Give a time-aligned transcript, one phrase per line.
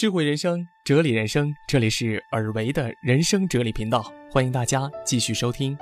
[0.00, 5.76] 智慧人生，哲理人生，这里是尔维的人生哲理频道，欢迎大家继续收听。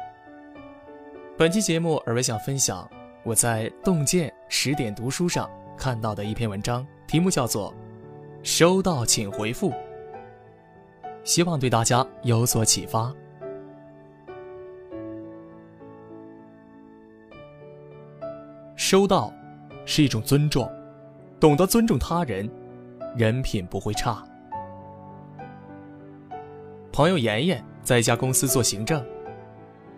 [1.36, 2.90] 本期节目，尔维想分享
[3.22, 7.72] 我在洞见十点读书上看到的一篇文章，题目叫做
[8.42, 9.70] 《收到请回复》，
[11.22, 13.14] 希望对大家有所启发。
[18.74, 19.32] 收到
[19.86, 20.68] 是一种尊重，
[21.38, 22.50] 懂得尊重他人。
[23.16, 24.22] 人品不会差。
[26.92, 29.04] 朋友妍妍在一家公司做行政，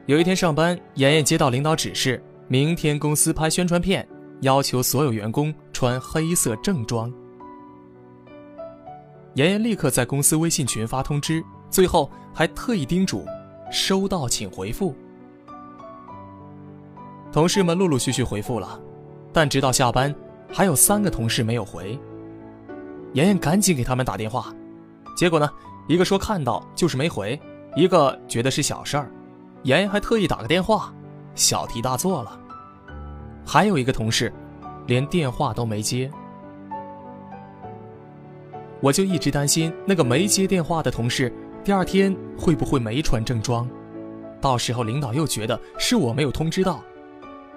[0.07, 4.07] 有一天上班，妍妍接到领导指示，明天公司拍宣传片，
[4.43, 7.13] 要求所有员工穿黑色正装。
[9.35, 13.25] 妍妍立刻在公司微信群发通知，最后还特意叮嘱
[13.71, 14.95] ：“收到请回复。”
[17.33, 18.81] 同事们陆陆续续回复了，
[19.33, 20.13] 但直到下班，
[20.53, 21.97] 还有三个同事没有回。
[23.15, 24.53] 妍妍赶紧给他们打电话，
[25.17, 25.51] 结果呢，
[25.89, 27.41] 一个说看到就是没回，
[27.75, 29.11] 一个觉得是小事儿，
[29.65, 30.93] 妍妍还特意打个电话，
[31.35, 32.41] 小题大做了。
[33.45, 34.33] 还有一个同事，
[34.87, 36.11] 连电话都没接。
[38.81, 41.33] 我就一直担心那个没接电话的同事，
[41.65, 43.69] 第二天会不会没穿正装，
[44.41, 46.81] 到时候领导又觉得是我没有通知到，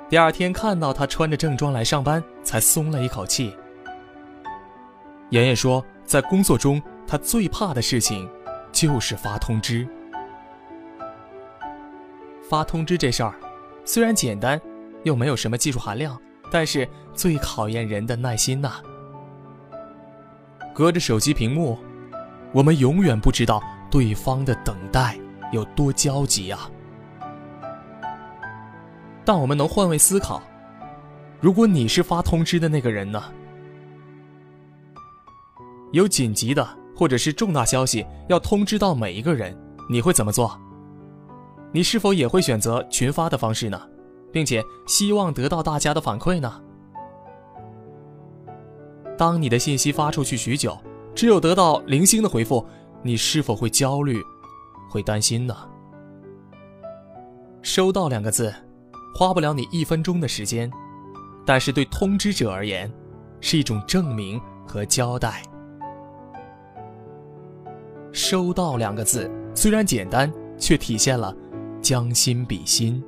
[0.10, 3.56] 第二天看到他穿着正装来上班，才松了一口气。
[5.34, 8.30] 妍妍说，在工作中，她最怕的事情
[8.72, 9.88] 就是发通知。
[12.48, 13.34] 发通知这事儿，
[13.84, 14.62] 虽然简单，
[15.02, 18.74] 又没有什么技术含量，但是最考验人的耐心呐。
[20.72, 21.80] 隔着手机屏幕，
[22.52, 25.18] 我们永远不知道对方的等待
[25.52, 26.70] 有多焦急啊。
[29.26, 30.44] 但我们能换位思考，
[31.42, 33.24] 如果你是发通知的那个人呢？
[35.94, 39.56] 有紧急的或者是重大消息要通知到每一个人，
[39.88, 40.60] 你会怎么做？
[41.72, 43.80] 你是否也会选择群发的方式呢？
[44.32, 46.62] 并且希望得到大家的反馈呢？
[49.16, 50.76] 当你的信息发出去许久，
[51.14, 52.66] 只有得到零星的回复，
[53.04, 54.20] 你是否会焦虑、
[54.90, 55.56] 会担心呢？
[57.62, 58.52] 收到两个字，
[59.14, 60.72] 花不了你一分钟的时间，
[61.46, 62.92] 但是对通知者而言，
[63.40, 65.44] 是一种证明和交代。
[68.14, 71.36] 收到两个字虽然简单，却体现了
[71.82, 73.04] 将心比心。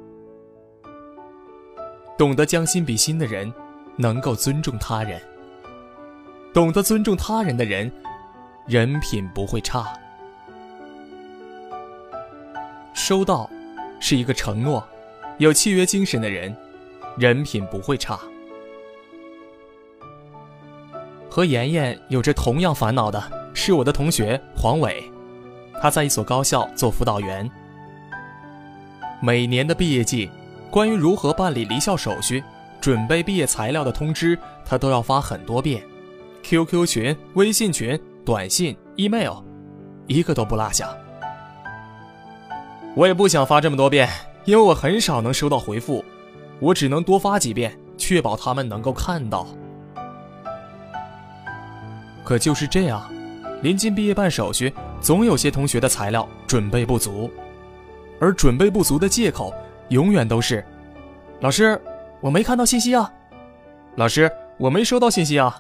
[2.18, 3.54] 懂得将心比心的人，
[3.98, 5.22] 能够尊重他人。
[6.54, 7.92] 懂得尊重他人的人，
[8.66, 9.86] 人品不会差。
[12.94, 13.48] 收到，
[14.00, 14.84] 是一个承诺，
[15.38, 16.56] 有契约精神的人，
[17.18, 18.20] 人品不会差。
[21.30, 23.45] 和妍妍有着同样烦恼的。
[23.56, 25.10] 是我的同学黄伟，
[25.82, 27.50] 他在一所高校做辅导员。
[29.22, 30.30] 每年的毕业季，
[30.70, 32.44] 关于如何办理离校手续、
[32.82, 35.82] 准备毕业材料的通知，他都要发很多遍
[36.44, 39.38] ，QQ 群、微信群、短信、email，
[40.06, 40.90] 一个都不落下。
[42.94, 44.08] 我也不想发这么多遍，
[44.44, 46.04] 因为我很少能收到回复，
[46.60, 49.48] 我只能多发几遍，确保他们能够看到。
[52.26, 53.10] 可就是这样。
[53.66, 54.72] 临近毕业办手续，
[55.02, 57.32] 总有些同学的材料准备不足，
[58.20, 59.52] 而准备不足的借口
[59.90, 60.64] 永远都是
[61.42, 61.82] ：“老师，
[62.22, 63.12] 我没看到信息啊
[63.98, 65.60] ！”“老师，我没收到信息啊！”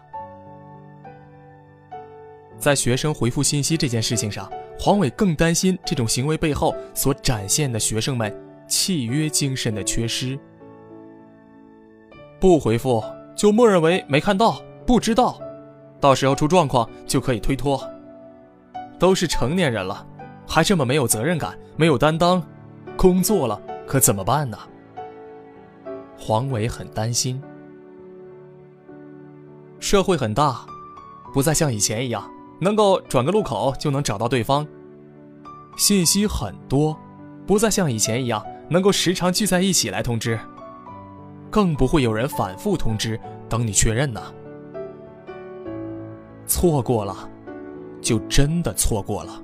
[2.59, 8.31] 在学生回复信息这件事情上，黄伟更担心这种行为背后所展现的学生们
[8.67, 10.37] 契约精神的缺失。
[12.39, 13.03] 不回复
[13.35, 15.39] 就默认为没看到、不知道，
[15.99, 17.81] 到时候出状况就可以推脱。
[18.99, 20.05] 都是成年人了，
[20.47, 22.41] 还这么没有责任感、没有担当，
[22.97, 24.57] 工作了可怎么办呢？
[26.17, 27.41] 黄伟很担心。
[29.79, 30.65] 社会很大，
[31.33, 32.29] 不再像以前一样
[32.59, 34.65] 能够转个路口就能找到对方；
[35.77, 36.97] 信息很多，
[37.45, 40.39] 不再像以前一样能够时常聚在一起来通知，
[41.51, 44.21] 更不会有人反复通知等你确认呢。
[46.47, 47.29] 错过了。
[48.05, 49.41] 就真的错过了。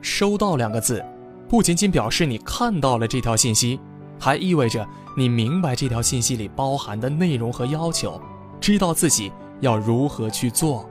[0.00, 1.04] 收到两个字，
[1.46, 3.78] 不仅仅表示你看到了这条信息，
[4.18, 8.18] 还意味着你明白这条信息里包含的内容和要求，
[8.58, 9.30] 知道自己
[9.60, 10.88] 要如何去做。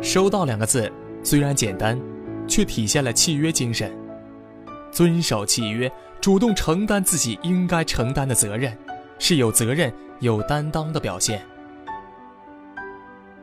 [0.00, 0.90] 收到两个字
[1.22, 2.00] 虽然简单，
[2.48, 3.94] 却体现了契约精神，
[4.90, 8.74] 遵守契约，主动承担自己应该承担的责任，
[9.18, 11.46] 是有责任、有担当的表现。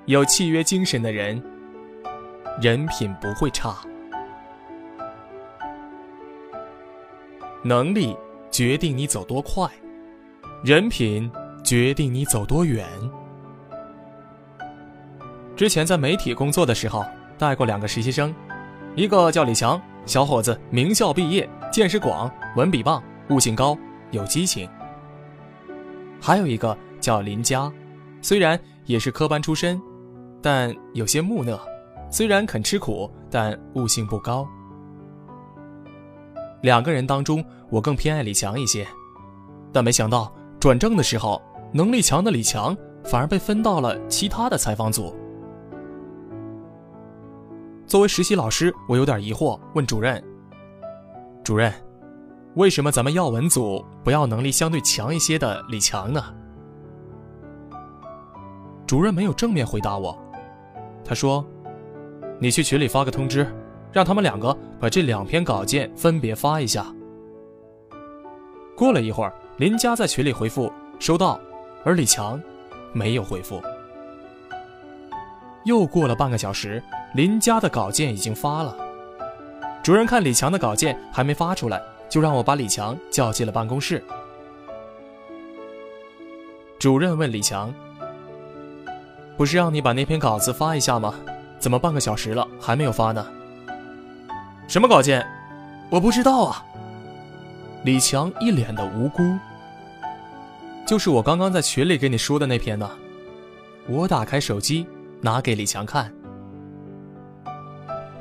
[0.09, 1.39] 有契约精神的人，
[2.59, 3.77] 人品不会差。
[7.63, 8.17] 能力
[8.49, 9.69] 决定你走多快，
[10.63, 11.31] 人品
[11.63, 12.87] 决定你走多远。
[15.55, 17.05] 之前在媒体工作的时候，
[17.37, 18.33] 带过两个实习生，
[18.95, 23.77] 一个叫李强，小伙子，名校毕业，见识广，文笔棒，悟性高，
[24.09, 24.67] 有激情；
[26.19, 27.71] 还有一个叫林佳，
[28.23, 29.79] 虽然也是科班出身，
[30.41, 31.59] 但有些木讷，
[32.09, 34.47] 虽然肯吃苦，但悟性不高。
[36.61, 38.85] 两个人当中，我更偏爱李强一些，
[39.71, 41.41] 但没想到转正的时候，
[41.71, 45.15] 能力强的李强反而被分到了其他的采访组。
[47.85, 50.23] 作为实习老师，我有点疑惑，问主任
[51.43, 51.73] ：“主任，
[52.55, 56.23] 为什么咱们药文组不要能力相对强一些的李强呢？”
[58.85, 60.17] 主任没有正面回答我，
[61.09, 61.43] 他说
[62.37, 63.45] ：“你去群里发个通知。”
[63.91, 66.85] 让他们两个把这两篇稿件分别发一下。
[68.77, 71.39] 过了一会儿，林佳在群里回复收到，
[71.83, 72.39] 而李强
[72.93, 73.59] 没有回复。
[75.65, 76.79] 又过了半个小时，
[77.15, 78.77] 林佳的稿件已经发了。
[79.81, 84.03] 主任看李强的稿件还没发出来，就让我把李强叫进了办公室。
[86.77, 87.73] 主任问李强
[89.39, 91.15] ：“不是让你把那篇稿子发一下吗？
[91.59, 93.25] 怎么半个小时了还没有发呢？”
[94.67, 95.25] 什么稿件？
[95.89, 96.65] 我不知道啊。
[97.85, 99.23] 李强一脸的无辜。
[100.85, 102.91] 就是我刚刚在群里给你说的那篇呢。
[103.87, 104.85] 我打开手机，
[105.21, 106.11] 拿给李强看。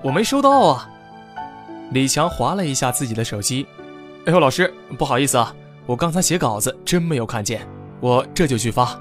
[0.03, 0.89] 我没收到啊。
[1.91, 3.67] 李强划了一下自己的手机。
[4.27, 5.53] 哎呦，老师，不好意思啊，
[5.85, 7.67] 我刚才写稿子真没有看见，
[7.99, 8.97] 我这就去发。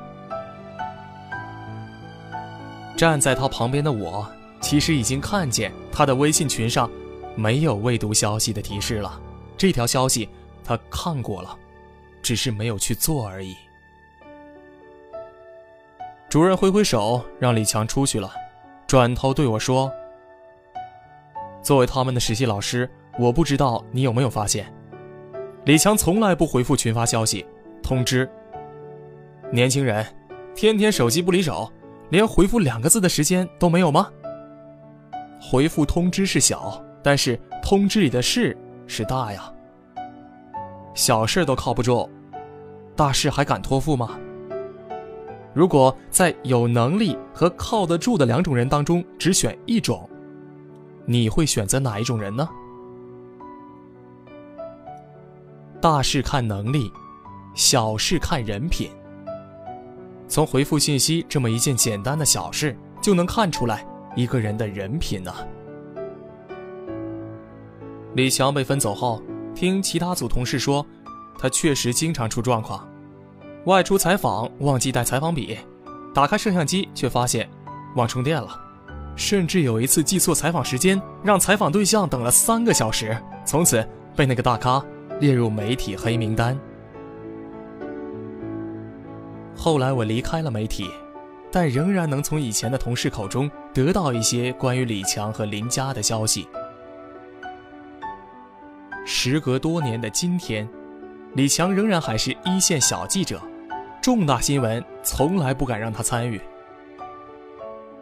[2.97, 4.27] 站在他旁边的我，
[4.59, 6.89] 其实已经看见他的微信群上。
[7.35, 9.21] 没有未读消息的提示了，
[9.55, 10.27] 这条消息
[10.63, 11.55] 他看过了，
[12.23, 13.55] 只是没有去做而已。
[16.27, 18.33] 主任挥挥手让李强出去了，
[18.87, 19.91] 转头对我说
[21.61, 22.89] ：“作为他们的实习老师，
[23.19, 24.73] 我不知道你有没有发现，
[25.65, 27.45] 李强从来不回复群发消息
[27.83, 28.27] 通知。
[29.51, 30.03] 年轻人，
[30.55, 31.71] 天天手机不离手，
[32.09, 34.09] 连回复两个字的时间都没有吗？
[35.41, 39.49] 回复通知是小。”但是通知里的事是大呀，
[40.93, 42.09] 小事都靠不住，
[42.97, 44.19] 大事还敢托付吗？
[45.53, 50.09] 如果在有能力和靠得住的两种人当中只选一种，
[51.05, 52.49] 你会选择哪一种人呢？
[55.79, 56.91] 大事看能力，
[57.55, 58.89] 小事看人品。
[60.27, 63.85] 从回复信息这么一件简单的小事，就能看出来
[64.15, 65.33] 一个人的人品呢。
[68.13, 69.21] 李强被分走后，
[69.55, 70.85] 听其他组同事说，
[71.39, 72.87] 他确实经常出状况，
[73.65, 75.57] 外出采访忘记带采访笔，
[76.13, 77.47] 打开摄像机却发现
[77.95, 78.49] 忘充电了，
[79.15, 83.15] 甚至有一次记错采访时间，让采访对象等了三个小时，
[83.45, 84.83] 从此被那个大咖
[85.19, 86.57] 列入媒体黑名单。
[89.57, 90.89] 后来我离开了媒体，
[91.51, 96.47] 但仍然能从以前的同事口中得到一些关于李强和林佳的消息。
[99.03, 100.67] 时隔多年的今天，
[101.33, 103.41] 李强仍然还是一线小记者，
[104.01, 106.39] 重大新闻从来不敢让他参与。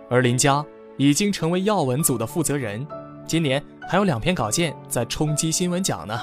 [0.10, 0.64] 而林佳
[0.98, 2.86] 已经成为药文组的负责人，
[3.26, 6.20] 今年还有两篇稿件在冲击新闻奖呢。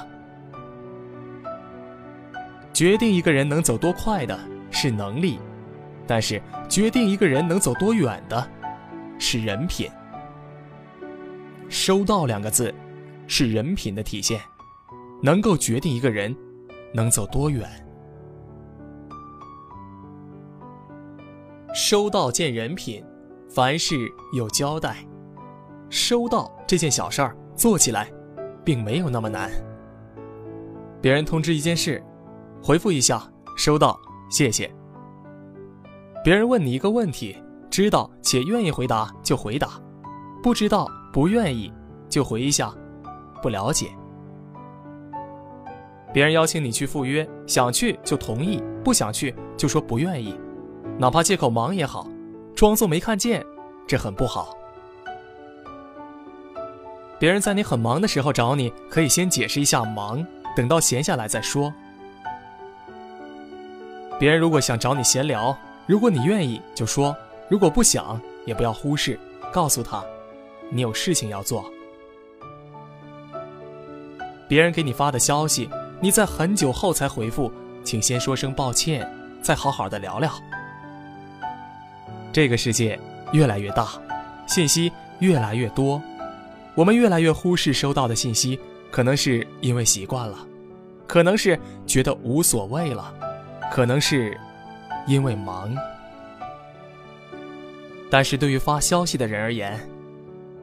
[2.73, 4.39] 决定一个人能走多快的
[4.73, 5.39] 是能力，
[6.09, 8.51] 但是决定一个人能走多远的，
[9.19, 9.89] 是人品。
[11.69, 12.75] 收到两个字，
[13.29, 14.41] 是人品的体现。
[15.25, 16.37] 能够决定一个人
[16.93, 17.65] 能走多远。
[21.73, 23.05] 收到见人品，
[23.49, 23.95] 凡事
[24.33, 24.97] 有交代。
[25.89, 28.11] 收到这件小事儿做起来，
[28.65, 29.49] 并没有那么难。
[31.01, 32.03] 别人通知一件事，
[32.61, 33.23] 回复一下
[33.57, 33.97] 收到，
[34.33, 34.69] 谢谢。
[36.25, 37.37] 别人问你一个问题，
[37.71, 39.81] 知道且愿意回答就回答，
[40.43, 41.71] 不知道不愿意
[42.09, 42.73] 就回一下
[43.43, 43.89] 不了解。
[46.15, 50.35] 别人邀请你去赴约，想去就同意，不想去就说不愿意，
[50.99, 52.07] 哪怕借口忙也好，
[52.55, 53.45] 装作没看见，
[53.87, 54.57] 这很不好。
[57.19, 61.71] 别人在你很忙的时候找你，可以先解释一下忙，等到闲下来再说。
[64.19, 67.17] 别人如果想找你闲聊，如果你愿意就说，
[67.49, 69.19] 如果不想也不要忽视，
[69.53, 70.05] 告诉他，
[70.71, 71.65] 你有事情要做。
[74.49, 75.69] 别人给你发的消息，
[76.01, 77.51] 你在很久后才回复，
[77.83, 79.11] 请先说声抱歉，
[79.43, 80.33] 再好好的聊聊。
[82.33, 82.99] 这个世界
[83.33, 83.89] 越来越大，
[84.47, 86.01] 信息越来越多，
[86.75, 90.39] 我们越来越忽视收到的信息，可能是因为习惯了，
[91.07, 93.13] 可能是觉得无所谓了，
[93.73, 94.39] 可能是
[95.07, 95.75] 因为忙。
[98.11, 99.81] 但是对于发消息的人而言，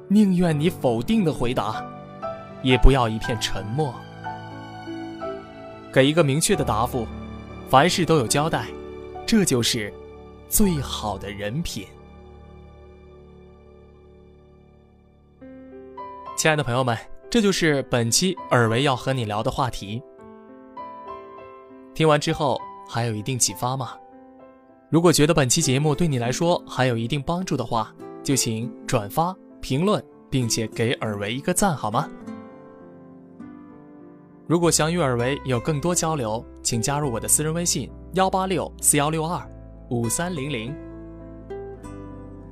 [0.08, 1.84] 宁愿你否定的回答，
[2.62, 3.92] 也不要一片沉默。
[5.92, 7.08] 给一个明确的答复，
[7.68, 8.68] 凡事都有交代，
[9.26, 9.92] 这就是。
[10.48, 11.86] 最好的人品，
[16.36, 16.98] 亲爱的朋友们，
[17.30, 20.02] 这就是本期尔维要和你聊的话题。
[21.94, 22.60] 听完之后
[22.92, 23.92] 还有一定启发吗？
[24.90, 27.94] 如果觉得本期节目对你来说还有一定帮助的话，
[28.24, 32.10] 就请转发、评论，并且给尔维一个赞，好吗？
[34.48, 39.40] 如果想与尔维有更多交流，请加入我的私人微信：幺八六四幺六二。
[39.92, 40.76] 五三零零，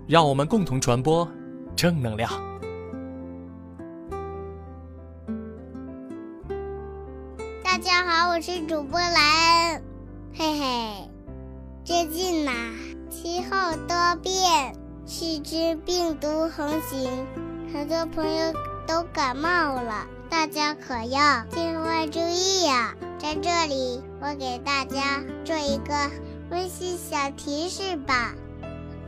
[0.07, 1.27] 让我们共同传播
[1.75, 2.31] 正能量。
[7.63, 9.83] 大家好，我是主播莱恩，
[10.39, 11.09] 嘿嘿。
[11.83, 12.51] 最近呐，
[13.09, 17.25] 气候多变，细菌病毒横行，
[17.73, 18.53] 很多朋友
[18.85, 22.93] 都感冒了，大家可要千万注意呀！
[23.17, 26.11] 在这里，我给大家做一个。
[26.51, 28.35] 温馨小提示吧，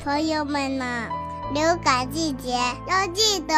[0.03, 1.09] 朋友们呢？
[1.53, 2.57] 流感季节
[2.88, 3.53] 要记得：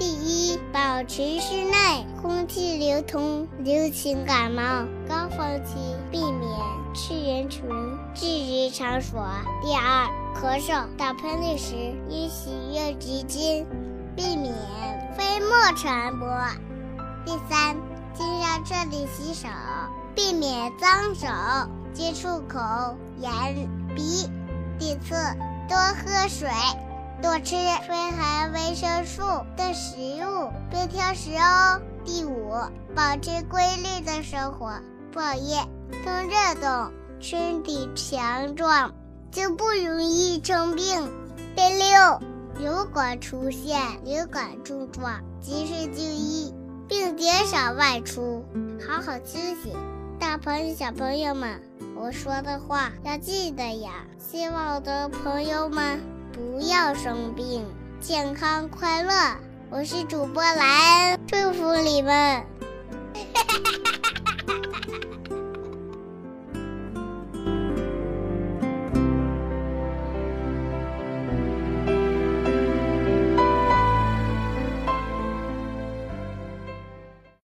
[0.00, 4.62] 第一，保持室内空气流通，流行感冒
[5.06, 5.74] 高峰期
[6.10, 6.50] 避免
[6.94, 7.68] 去人群、
[8.14, 9.18] 聚集场所；
[9.62, 11.74] 第二，咳嗽、打喷嚏时
[12.08, 13.66] 应使用纸巾，
[14.16, 14.54] 避免
[15.14, 16.26] 飞沫传播；
[17.26, 17.76] 第三，
[18.14, 19.48] 尽量彻底洗手，
[20.14, 21.26] 避免脏手。
[21.92, 22.58] 接触口、
[23.18, 24.30] 眼、鼻。
[24.78, 25.14] 第四，
[25.68, 26.48] 多喝水，
[27.22, 27.54] 多吃
[27.86, 29.22] 富含维生素
[29.54, 29.96] 的食
[30.26, 31.80] 物，别挑食哦。
[32.02, 32.50] 第五，
[32.96, 34.80] 保持规律的生活，
[35.12, 35.62] 不熬夜，
[36.02, 38.94] 多运动，身体强壮，
[39.30, 41.10] 就不容易生病。
[41.54, 42.20] 第六，
[42.54, 46.54] 如果出现流感症状，及时就医，
[46.88, 48.46] 并减少外出，
[48.88, 49.76] 好好休息。
[50.18, 51.60] 大朋友、小朋友们，
[51.96, 53.90] 我说的话要记得呀！
[54.18, 56.00] 希望我的朋友们
[56.32, 57.64] 不要生病，
[58.00, 59.12] 健康快乐。
[59.68, 62.12] 我是主播莱恩，祝福你们。
[62.12, 64.19] 哈哈哈哈哈